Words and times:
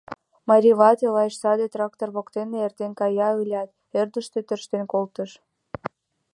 Марий 0.49 0.75
вате 0.79 1.07
лач 1.15 1.33
саде 1.41 1.65
трактор 1.73 2.09
воктен 2.15 2.49
эртен 2.65 2.91
кая 2.99 3.29
ылят, 3.41 3.69
ӧрдыжкӧ 3.99 4.39
тӧрштен 4.47 4.83
колтыш. 4.91 5.31